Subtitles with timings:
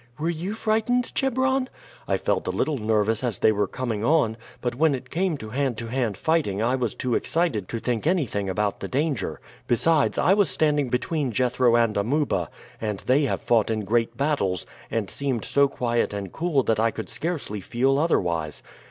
[0.17, 1.69] "Were you frightened, Chebron?"
[2.07, 5.51] "I felt a little nervous as they were coming on, but when it came to
[5.51, 9.39] hand to hand fighting I was too excited to think anything about the danger.
[9.67, 12.49] Besides, I was standing between Jethro and Amuba,
[12.81, 16.89] and they have fought in great battles, and seemed so quiet and cool that I
[16.89, 18.63] could scarcely feel otherwise.